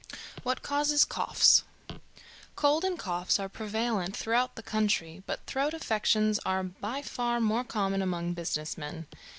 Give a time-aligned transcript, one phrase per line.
[0.41, 1.61] What Causes Coughs.
[2.55, 7.63] Cold and coughs are prevalent throughout the country, but throat affections are by far more
[7.63, 9.05] common among business men.